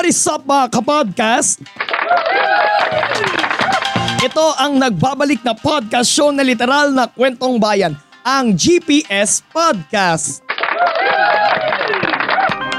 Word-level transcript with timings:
What 0.00 0.08
is 0.08 0.24
up 0.32 0.48
mga 0.48 0.72
kapodcast? 0.72 1.60
Ito 4.24 4.44
ang 4.56 4.80
nagbabalik 4.80 5.44
na 5.44 5.52
podcast 5.52 6.08
show 6.08 6.32
na 6.32 6.40
literal 6.40 6.88
na 6.96 7.04
kwentong 7.04 7.60
bayan, 7.60 7.92
ang 8.24 8.56
GPS 8.56 9.44
Podcast. 9.52 10.40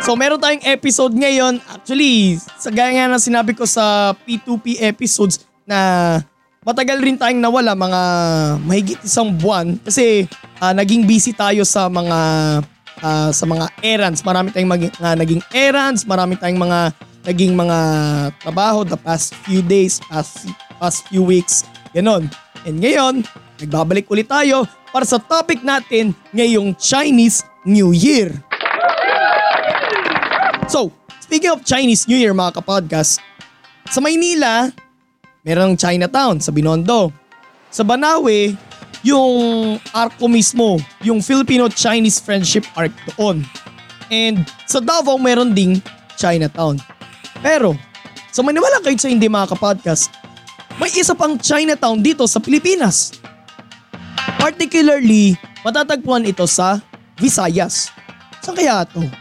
So 0.02 0.18
meron 0.18 0.42
tayong 0.42 0.66
episode 0.66 1.14
ngayon. 1.14 1.62
Actually, 1.70 2.42
sa 2.58 2.74
gaya 2.74 2.90
nga 2.90 3.14
na 3.14 3.22
sinabi 3.22 3.54
ko 3.54 3.70
sa 3.70 4.18
P2P 4.26 4.82
episodes 4.82 5.46
na 5.70 6.18
matagal 6.66 7.06
rin 7.06 7.22
tayong 7.22 7.38
nawala 7.38 7.78
mga 7.78 8.02
mahigit 8.66 8.98
isang 9.06 9.30
buwan 9.30 9.78
kasi 9.86 10.26
ah, 10.58 10.74
naging 10.74 11.06
busy 11.06 11.38
tayo 11.38 11.62
sa 11.70 11.86
mga 11.86 12.18
ah, 13.06 13.30
sa 13.30 13.46
mga 13.46 13.70
errands. 13.86 14.26
Marami 14.26 14.50
tayong 14.50 14.74
mag- 14.74 14.98
nga 14.98 15.14
naging 15.14 15.46
errands, 15.54 16.02
marami 16.02 16.34
tayong 16.34 16.58
mga 16.58 17.11
naging 17.26 17.54
mga 17.54 17.78
trabaho 18.42 18.82
the 18.82 18.98
past 18.98 19.38
few 19.46 19.62
days, 19.62 20.02
past, 20.10 20.50
past 20.82 21.06
few 21.10 21.22
weeks. 21.22 21.66
Ganon. 21.94 22.30
And 22.66 22.78
ngayon, 22.82 23.26
nagbabalik 23.62 24.10
ulit 24.10 24.30
tayo 24.30 24.66
para 24.90 25.06
sa 25.06 25.18
topic 25.18 25.62
natin 25.62 26.14
ngayong 26.34 26.78
Chinese 26.78 27.46
New 27.66 27.94
Year. 27.94 28.34
So, 30.70 30.94
speaking 31.22 31.52
of 31.52 31.66
Chinese 31.66 32.06
New 32.08 32.18
Year 32.18 32.34
mga 32.34 32.62
kapodcast, 32.62 33.20
sa 33.92 34.00
Maynila, 34.00 34.72
merong 35.44 35.76
Chinatown 35.76 36.40
sa 36.40 36.54
Binondo. 36.54 37.12
Sa 37.72 37.84
Banawe, 37.84 38.56
yung 39.02 39.34
arco 39.92 40.28
mismo, 40.30 40.78
yung 41.02 41.20
Filipino-Chinese 41.20 42.22
Friendship 42.22 42.68
Arc 42.78 42.94
doon. 43.16 43.44
And 44.12 44.44
sa 44.68 44.84
Davao, 44.84 45.18
meron 45.18 45.56
ding 45.56 45.80
Chinatown. 46.20 46.78
Pero, 47.42 47.74
sa 48.30 48.46
maniwala 48.46 48.80
kayo 48.80 48.96
sa 48.96 49.10
hindi 49.10 49.26
mga 49.28 49.58
kapodcast, 49.58 50.14
may 50.78 50.90
isa 50.94 51.14
pang 51.14 51.36
Chinatown 51.38 52.00
dito 52.02 52.26
sa 52.30 52.42
Pilipinas. 52.42 53.18
Particularly, 54.38 55.38
matatagpuan 55.66 56.26
ito 56.26 56.46
sa 56.50 56.82
Visayas. 57.22 57.94
Saan 58.42 58.58
kaya 58.58 58.82
ito? 58.82 59.21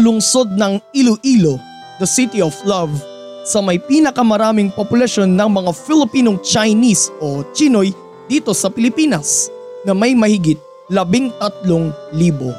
Lungsod 0.00 0.56
ng 0.56 0.80
Iloilo, 0.96 1.60
the 2.00 2.08
City 2.08 2.40
of 2.40 2.56
Love, 2.64 2.90
sa 3.44 3.60
may 3.64 3.80
pinakamaraming 3.80 4.72
populasyon 4.72 5.32
ng 5.32 5.48
mga 5.48 5.70
Filipinong 5.76 6.40
Chinese 6.44 7.08
o 7.20 7.44
Chinoy 7.56 7.92
dito 8.28 8.52
sa 8.52 8.68
Pilipinas 8.68 9.48
na 9.84 9.96
may 9.96 10.12
mahigit 10.12 10.60
labing 10.92 11.32
tatlong 11.40 11.92
libo. 12.12 12.52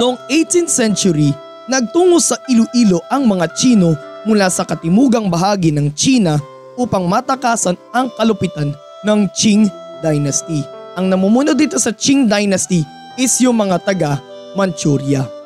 Noong 0.00 0.16
18th 0.30 0.72
century, 0.72 1.30
nagtungo 1.68 2.16
sa 2.22 2.38
Iloilo 2.48 3.04
ang 3.12 3.28
mga 3.28 3.50
Chino 3.52 3.92
mula 4.24 4.48
sa 4.48 4.62
katimugang 4.62 5.28
bahagi 5.28 5.74
ng 5.74 5.92
China 5.92 6.38
upang 6.78 7.04
matakasan 7.04 7.76
ang 7.92 8.08
kalupitan 8.16 8.72
ng 9.04 9.28
Qing 9.34 9.68
Dynasty. 10.00 10.62
Ang 10.96 11.12
namumuno 11.12 11.52
dito 11.52 11.76
sa 11.76 11.92
Qing 11.92 12.30
Dynasty 12.30 12.84
is 13.20 13.36
yung 13.42 13.60
mga 13.60 13.84
taga 13.84 14.12
Manchuria. 14.56 15.41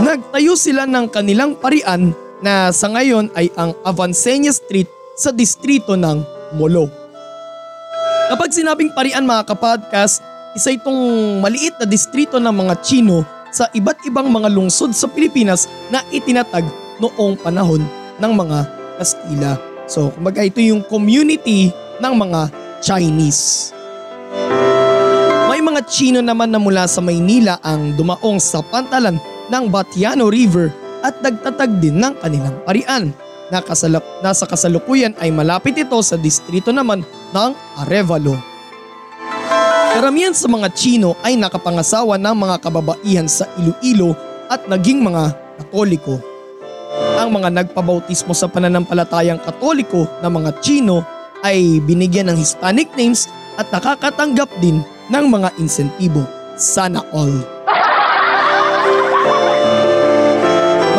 Nagtayo 0.00 0.56
sila 0.56 0.88
ng 0.88 1.12
kanilang 1.12 1.60
parian 1.60 2.16
na 2.40 2.72
sa 2.72 2.88
ngayon 2.88 3.28
ay 3.36 3.52
ang 3.52 3.76
Avancenia 3.84 4.48
Street 4.48 4.88
sa 5.12 5.28
distrito 5.28 5.92
ng 5.92 6.24
Molo. 6.56 6.88
Kapag 8.32 8.48
sinabing 8.48 8.96
parian 8.96 9.28
mga 9.28 9.52
kapodcast, 9.52 10.24
isa 10.56 10.72
itong 10.72 10.96
maliit 11.44 11.76
na 11.76 11.84
distrito 11.84 12.40
ng 12.40 12.48
mga 12.48 12.80
Chino 12.80 13.28
sa 13.52 13.68
iba't 13.76 14.00
ibang 14.08 14.32
mga 14.32 14.48
lungsod 14.48 14.96
sa 14.96 15.04
Pilipinas 15.04 15.68
na 15.92 16.00
itinatag 16.08 16.64
noong 16.96 17.36
panahon 17.36 17.84
ng 18.16 18.32
mga 18.32 18.58
Kastila. 18.96 19.60
So 19.84 20.08
kumbaga 20.16 20.40
ito 20.40 20.64
yung 20.64 20.80
community 20.88 21.68
ng 22.00 22.14
mga 22.16 22.48
Chinese. 22.80 23.76
May 25.44 25.60
mga 25.60 25.84
Chino 25.92 26.24
naman 26.24 26.48
na 26.48 26.56
mula 26.56 26.88
sa 26.88 27.04
Maynila 27.04 27.60
ang 27.60 27.92
dumaong 28.00 28.40
sa 28.40 28.64
pantalan 28.64 29.20
ng 29.50 29.64
Batiano 29.68 30.30
River 30.30 30.70
at 31.02 31.18
nagtatag 31.20 31.82
din 31.82 31.98
ng 31.98 32.14
kanilang 32.22 32.56
parian. 32.64 33.12
Nakasalap, 33.50 34.06
nasa 34.22 34.46
kasalukuyan 34.46 35.18
ay 35.18 35.34
malapit 35.34 35.74
ito 35.74 35.98
sa 36.06 36.14
distrito 36.14 36.70
naman 36.70 37.02
ng 37.34 37.50
Arevalo. 37.82 38.38
Karamihan 39.90 40.30
sa 40.30 40.46
mga 40.46 40.70
Chino 40.70 41.18
ay 41.26 41.34
nakapangasawa 41.34 42.14
ng 42.14 42.36
mga 42.38 42.56
kababaihan 42.62 43.26
sa 43.26 43.50
Iloilo 43.58 44.14
at 44.46 44.70
naging 44.70 45.02
mga 45.02 45.34
Katoliko. 45.60 46.22
Ang 47.20 47.36
mga 47.36 47.52
nagpabautismo 47.52 48.32
sa 48.32 48.46
pananampalatayang 48.46 49.42
Katoliko 49.42 50.06
na 50.22 50.30
mga 50.30 50.56
Chino 50.62 51.02
ay 51.42 51.82
binigyan 51.84 52.30
ng 52.30 52.38
Hispanic 52.38 52.88
names 52.94 53.26
at 53.58 53.66
nakakatanggap 53.74 54.48
din 54.62 54.80
ng 55.10 55.24
mga 55.26 55.52
insentibo. 55.58 56.22
Sana 56.54 57.02
all. 57.10 57.59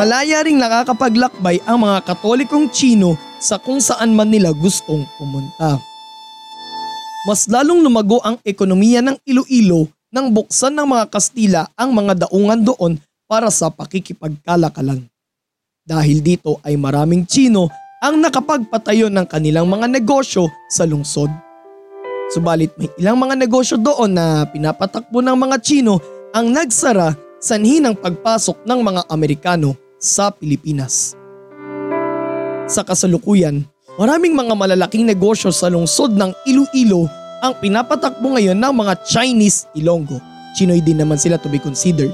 Malaya 0.02 0.42
ring 0.42 0.58
nakakapaglakbay 0.58 1.62
ang 1.62 1.86
mga 1.86 2.02
katolikong 2.02 2.74
Chino 2.74 3.14
sa 3.38 3.62
kung 3.62 3.78
saan 3.78 4.18
man 4.18 4.34
nila 4.34 4.50
gustong 4.50 5.06
pumunta. 5.22 5.78
Mas 7.30 7.46
lalong 7.46 7.86
lumago 7.86 8.18
ang 8.26 8.42
ekonomiya 8.42 9.06
ng 9.06 9.22
Iloilo 9.30 9.86
nang 10.10 10.34
buksan 10.34 10.74
ng 10.74 10.90
mga 10.90 11.06
Kastila 11.06 11.70
ang 11.78 11.94
mga 11.94 12.26
daungan 12.26 12.66
doon 12.66 12.98
para 13.30 13.54
sa 13.54 13.70
pakikipagkalakalan. 13.70 15.06
Dahil 15.86 16.26
dito 16.26 16.58
ay 16.66 16.82
maraming 16.82 17.30
Chino 17.30 17.70
ang 18.02 18.18
nakapagpatayo 18.18 19.06
ng 19.14 19.30
kanilang 19.30 19.70
mga 19.70 19.86
negosyo 19.86 20.50
sa 20.66 20.90
lungsod. 20.90 21.30
Subalit 22.34 22.74
may 22.74 22.90
ilang 22.98 23.22
mga 23.22 23.38
negosyo 23.38 23.78
doon 23.78 24.18
na 24.18 24.50
pinapatakbo 24.50 25.22
ng 25.22 25.38
mga 25.38 25.62
Chino 25.62 26.02
ang 26.34 26.50
nagsara 26.50 27.14
sanhi 27.38 27.78
ng 27.78 27.94
pagpasok 28.02 28.66
ng 28.66 28.80
mga 28.82 29.06
Amerikano 29.06 29.91
sa 30.02 30.34
Pilipinas. 30.34 31.14
Sa 32.66 32.82
kasalukuyan, 32.82 33.62
maraming 34.02 34.34
mga 34.34 34.58
malalaking 34.58 35.06
negosyo 35.06 35.54
sa 35.54 35.70
lungsod 35.70 36.18
ng 36.18 36.34
Iloilo 36.50 37.06
ang 37.46 37.54
pinapatakbo 37.62 38.34
ngayon 38.34 38.58
ng 38.58 38.74
mga 38.74 38.94
Chinese 39.06 39.70
Ilonggo. 39.78 40.18
Chinoy 40.58 40.82
din 40.82 41.00
naman 41.00 41.22
sila 41.22 41.38
to 41.38 41.48
be 41.48 41.62
considered. 41.62 42.12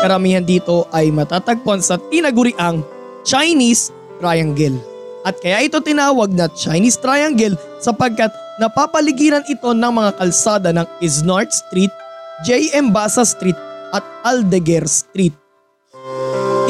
Karamihan 0.00 0.42
dito 0.42 0.88
ay 0.96 1.12
matatagpuan 1.12 1.84
sa 1.84 2.00
tinaguriang 2.08 2.80
Chinese 3.22 3.92
Triangle. 4.16 4.80
At 5.20 5.36
kaya 5.36 5.68
ito 5.68 5.84
tinawag 5.84 6.32
na 6.32 6.48
Chinese 6.48 6.96
Triangle 6.96 7.56
sapagkat 7.84 8.32
napapaligiran 8.56 9.44
ito 9.44 9.76
ng 9.76 9.92
mga 9.92 10.16
kalsada 10.16 10.72
ng 10.72 10.88
Isnart 11.04 11.52
Street, 11.52 11.92
J.M. 12.48 12.88
Basa 12.88 13.28
Street 13.28 13.56
at 13.92 14.04
Aldeguer 14.24 14.88
Street. 14.88 15.36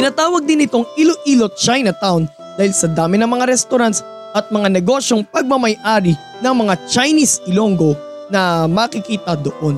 Tinatawag 0.01 0.49
din 0.49 0.65
itong 0.65 0.89
Iloilo 0.97 1.53
Chinatown 1.53 2.25
dahil 2.57 2.73
sa 2.73 2.89
dami 2.89 3.21
ng 3.21 3.29
mga 3.37 3.53
restaurants 3.53 4.01
at 4.33 4.49
mga 4.49 4.73
negosyong 4.81 5.29
pagmamay-ari 5.29 6.17
ng 6.41 6.55
mga 6.57 6.89
Chinese 6.89 7.45
Ilonggo 7.45 7.93
na 8.33 8.65
makikita 8.65 9.37
doon. 9.37 9.77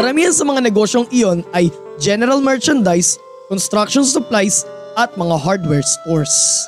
Karamihan 0.00 0.32
sa 0.32 0.48
mga 0.48 0.64
negosyong 0.64 1.04
iyon 1.12 1.44
ay 1.52 1.68
general 2.00 2.40
merchandise, 2.40 3.20
construction 3.52 4.00
supplies 4.00 4.64
at 4.96 5.12
mga 5.12 5.36
hardware 5.36 5.84
stores. 5.84 6.64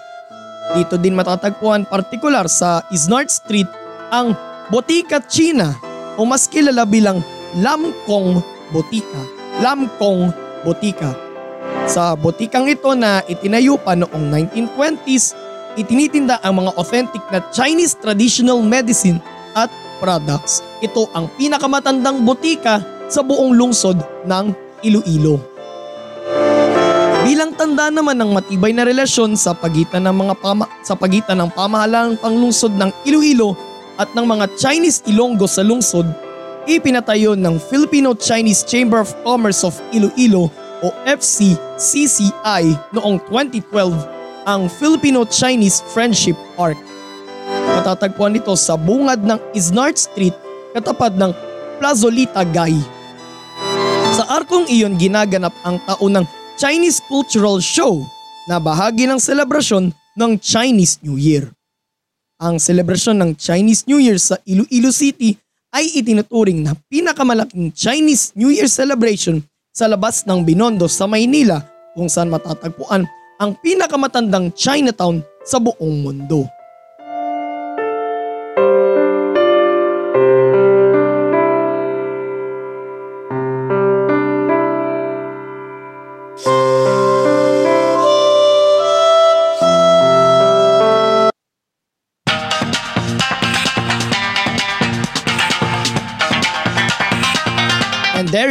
Dito 0.77 1.01
din 1.01 1.17
matatagpuan 1.17 1.89
partikular 1.89 2.45
sa 2.45 2.85
Isnart 2.93 3.33
Street 3.33 3.73
ang 4.13 4.37
Botika 4.69 5.17
China 5.33 5.73
o 6.21 6.29
mas 6.29 6.45
kilala 6.45 6.85
bilang 6.85 7.25
Lamkong 7.57 8.45
Botika. 8.69 9.25
Lamkong 9.65 10.29
Botika. 10.61 11.32
Sa 11.91 12.15
botikang 12.15 12.71
ito 12.71 12.95
na 12.95 13.27
itinayo 13.27 13.75
pa 13.75 13.99
noong 13.99 14.31
1920s, 14.55 15.35
itinitinda 15.75 16.39
ang 16.41 16.63
mga 16.63 16.79
authentic 16.79 17.23
na 17.35 17.43
Chinese 17.51 17.99
traditional 17.99 18.63
medicine 18.63 19.19
at 19.59 19.69
products. 19.99 20.63
Ito 20.79 21.11
ang 21.15 21.27
pinakamatandang 21.35 22.23
botika 22.23 22.83
sa 23.11 23.21
buong 23.21 23.59
lungsod 23.59 23.99
ng 24.27 24.45
Iloilo. 24.87 25.43
Bilang 27.23 27.55
tanda 27.55 27.87
naman 27.87 28.19
ng 28.19 28.35
matibay 28.35 28.75
na 28.75 28.83
relasyon 28.83 29.39
sa 29.39 29.55
pagitan 29.55 30.07
ng 30.11 30.17
mga 30.27 30.35
pama, 30.43 30.67
sa 30.83 30.99
pagitan 30.99 31.39
ng 31.39 31.51
pamahalang 31.55 32.19
panglungsod 32.19 32.75
ng 32.75 32.91
Iloilo 33.07 33.55
at 33.95 34.11
ng 34.11 34.27
mga 34.27 34.51
Chinese 34.59 35.07
Ilonggo 35.07 35.47
sa 35.47 35.63
lungsod, 35.63 36.07
ipinatayo 36.67 37.39
ng 37.39 37.63
Filipino-Chinese 37.63 38.67
Chamber 38.67 39.03
of 39.03 39.15
Commerce 39.23 39.63
of 39.63 39.79
Iloilo 39.95 40.51
o 40.83 40.91
FCCCI 41.07 42.65
noong 42.91 43.23
2012 43.31 43.95
ang 44.43 44.67
Filipino-Chinese 44.67 45.87
Friendship 45.95 46.35
Park. 46.59 46.77
Matatagpuan 47.79 48.35
ito 48.35 48.53
sa 48.59 48.75
bungad 48.75 49.23
ng 49.23 49.39
Isnart 49.55 49.97
Street 49.97 50.35
katapat 50.75 51.15
ng 51.15 51.31
Plazolita 51.79 52.43
Gay. 52.51 52.75
Sa 54.13 54.29
arkong 54.29 54.69
iyon 54.69 54.99
ginaganap 54.99 55.55
ang 55.65 55.81
taon 55.87 56.21
ng 56.21 56.27
Chinese 56.59 57.01
Cultural 57.09 57.63
Show 57.63 58.03
na 58.51 58.59
bahagi 58.59 59.09
ng 59.09 59.17
selebrasyon 59.17 59.95
ng 60.19 60.33
Chinese 60.43 61.01
New 61.01 61.17
Year. 61.17 61.49
Ang 62.43 62.59
selebrasyon 62.59 63.23
ng 63.23 63.31
Chinese 63.39 63.87
New 63.87 64.03
Year 64.03 64.19
sa 64.19 64.37
Iloilo 64.43 64.91
City 64.91 65.39
ay 65.73 65.89
itinuturing 65.97 66.61
na 66.61 66.77
pinakamalaking 66.91 67.73
Chinese 67.73 68.35
New 68.37 68.53
Year 68.53 68.69
celebration 68.69 69.41
sa 69.73 69.89
labas 69.89 70.29
ng 70.29 70.45
Binondo 70.45 70.85
sa 70.85 71.09
Maynila 71.09 71.65
kung 71.97 72.07
saan 72.07 72.29
matatagpuan 72.29 73.09
ang 73.41 73.51
pinakamatandang 73.65 74.53
Chinatown 74.53 75.25
sa 75.49 75.57
buong 75.57 76.05
mundo. 76.05 76.45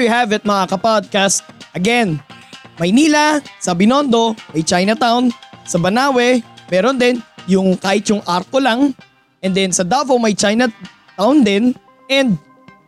You 0.02 0.10
have 0.10 0.34
it 0.34 0.42
mga 0.42 0.74
kapodcast. 0.74 1.46
Again, 1.78 2.18
Maynila, 2.82 3.40
sa 3.62 3.78
Binondo, 3.78 4.34
may 4.52 4.66
Chinatown. 4.66 5.30
Sa 5.70 5.78
Banawe, 5.78 6.42
meron 6.74 6.98
din 6.98 7.22
yung 7.46 7.78
kahit 7.78 8.10
yung 8.10 8.26
arko 8.26 8.58
lang. 8.58 8.98
And 9.42 9.54
then 9.54 9.70
sa 9.70 9.86
Davao 9.86 10.18
may 10.18 10.34
Chinatown 10.34 11.46
din. 11.46 11.78
And 12.10 12.38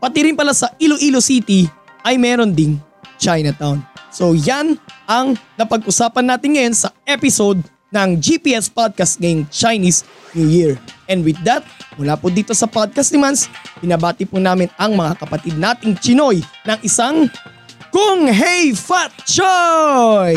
pati 0.02 0.26
rin 0.26 0.38
pala 0.38 0.58
sa 0.58 0.74
Iloilo 0.82 1.22
City 1.22 1.70
ay 2.02 2.18
meron 2.18 2.52
ding 2.52 2.82
Chinatown. 3.22 3.86
So 4.14 4.34
yan 4.34 4.78
ang 5.10 5.38
napag-usapan 5.58 6.26
natin 6.26 6.58
ngayon 6.58 6.76
sa 6.78 6.90
episode 7.06 7.62
ng 7.94 8.18
GPS 8.18 8.68
Podcast 8.68 9.22
ngayong 9.22 9.46
Chinese 9.54 10.02
New 10.34 10.50
Year. 10.50 10.82
And 11.06 11.22
with 11.22 11.38
that, 11.46 11.62
mula 11.96 12.18
po 12.18 12.34
dito 12.34 12.58
sa 12.58 12.66
podcast 12.66 13.14
ni 13.14 13.22
Mans, 13.22 13.46
pinabati 13.78 14.26
po 14.26 14.42
namin 14.42 14.68
ang 14.82 14.98
mga 14.98 15.22
kapatid 15.22 15.56
nating 15.56 16.02
Chinoy 16.02 16.42
ng 16.66 16.80
isang 16.82 17.30
Kung 17.94 18.26
Hey 18.26 18.74
Fat 18.74 19.14
Choy! 19.30 20.34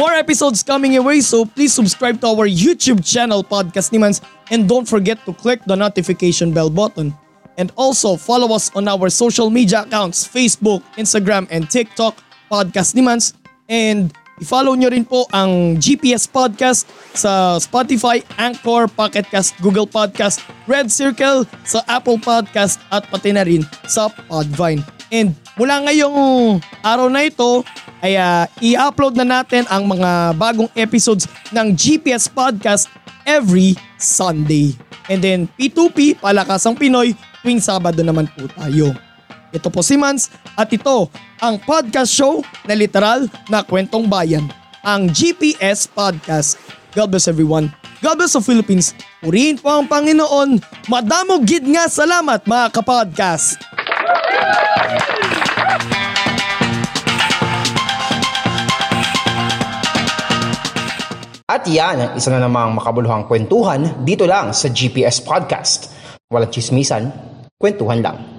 More 0.00 0.16
episodes 0.16 0.64
coming 0.64 0.96
your 0.96 1.04
way 1.04 1.20
so 1.20 1.44
please 1.44 1.76
subscribe 1.76 2.16
to 2.24 2.26
our 2.32 2.48
YouTube 2.48 3.04
channel 3.04 3.44
Podcast 3.44 3.92
ni 3.92 4.00
Mans 4.00 4.24
and 4.48 4.64
don't 4.64 4.88
forget 4.88 5.20
to 5.28 5.36
click 5.36 5.60
the 5.68 5.76
notification 5.76 6.50
bell 6.50 6.72
button. 6.72 7.12
And 7.60 7.68
also 7.76 8.16
follow 8.16 8.56
us 8.56 8.72
on 8.72 8.88
our 8.88 9.12
social 9.12 9.52
media 9.52 9.84
accounts 9.84 10.24
Facebook, 10.24 10.80
Instagram, 10.96 11.44
and 11.52 11.68
TikTok 11.68 12.16
Podcast 12.48 12.96
ni 12.96 13.04
Mans. 13.04 13.36
And 13.68 14.16
i-follow 14.40 14.72
nyo 14.78 14.88
rin 14.88 15.04
po 15.04 15.28
ang 15.34 15.76
GPS 15.76 16.24
Podcast 16.24 16.88
sa 17.12 17.60
Spotify, 17.60 18.24
Anchor, 18.40 18.88
Pocket 18.88 19.28
Cast, 19.28 19.58
Google 19.60 19.84
Podcast, 19.84 20.40
Red 20.64 20.88
Circle, 20.88 21.44
sa 21.66 21.84
Apple 21.90 22.16
Podcast 22.22 22.80
at 22.88 23.04
pati 23.12 23.34
na 23.34 23.44
rin 23.44 23.66
sa 23.84 24.08
Podvine. 24.08 24.80
And 25.12 25.36
mula 25.60 25.84
ngayong 25.84 26.16
araw 26.80 27.12
na 27.12 27.28
ito 27.28 27.60
ay 28.00 28.16
ah, 28.16 28.48
i-upload 28.64 29.14
na 29.20 29.28
natin 29.28 29.68
ang 29.68 29.84
mga 29.84 30.34
bagong 30.40 30.72
episodes 30.72 31.28
ng 31.52 31.76
GPS 31.76 32.26
Podcast 32.32 32.88
every 33.28 33.76
Sunday. 34.00 34.74
And 35.12 35.20
then 35.20 35.50
P2P, 35.60 36.18
Palakasang 36.22 36.80
Pinoy, 36.80 37.12
tuwing 37.42 37.60
Sabado 37.60 38.00
naman 38.00 38.30
po 38.32 38.48
tayo. 38.48 39.11
Ito 39.52 39.68
po 39.68 39.84
si 39.84 40.00
Mans 40.00 40.32
at 40.56 40.72
ito 40.72 41.12
ang 41.36 41.60
podcast 41.60 42.08
show 42.08 42.40
na 42.64 42.72
literal 42.72 43.28
na 43.52 43.60
kwentong 43.60 44.08
bayan, 44.08 44.48
ang 44.80 45.12
GPS 45.12 45.84
Podcast. 45.84 46.56
God 46.96 47.12
bless 47.12 47.28
everyone. 47.28 47.68
God 48.00 48.16
bless 48.16 48.32
the 48.32 48.40
Philippines. 48.40 48.96
Purihin 49.20 49.60
po 49.60 49.68
ang 49.68 49.84
Panginoon. 49.84 50.56
Madamo 50.88 51.44
gid 51.44 51.68
nga 51.68 51.84
salamat 51.86 52.48
mga 52.48 52.66
kapodcast. 52.72 53.60
At 61.44 61.68
yan 61.68 62.00
ang 62.00 62.12
isa 62.16 62.32
na 62.32 62.40
namang 62.40 62.72
makabuluhang 62.72 63.28
kwentuhan 63.28 64.00
dito 64.08 64.24
lang 64.24 64.56
sa 64.56 64.72
GPS 64.72 65.20
Podcast. 65.20 65.92
Walang 66.32 66.48
chismisan, 66.48 67.12
kwentuhan 67.60 68.00
lang. 68.00 68.31